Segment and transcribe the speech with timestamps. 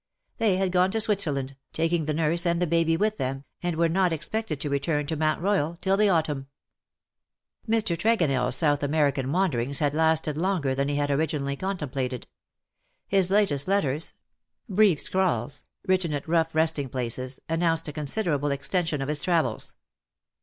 [0.39, 4.11] They had gone to Switzerland, taking the nurse and baby with them, and were not
[4.11, 6.47] expected to return to Mount Boyal till the autumn.
[7.69, 7.95] Mr.
[7.95, 12.25] TregonelFs South American wanderings had lasted longer than he had originally contemplated.
[13.07, 14.13] His latest letters—
[14.67, 19.75] brief scrawls, written at rough yesting places— announced a considerable extension of his travels.